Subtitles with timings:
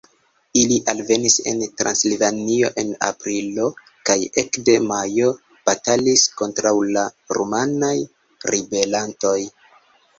[0.59, 3.69] Ili alvenis en Transilvanio en aprilo
[4.11, 5.31] kaj ekde majo
[5.71, 7.09] batalis kontraŭ la
[7.41, 7.97] rumanaj
[8.53, 9.41] ribelantoj.